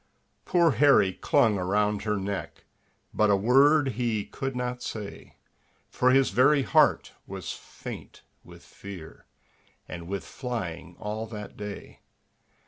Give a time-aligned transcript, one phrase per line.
[0.45, 2.65] Poor Harry clung around her neck,
[3.13, 5.35] But a word he could not say,
[5.91, 9.27] For his very heart was faint with fear,
[9.87, 11.99] And with flying all that day.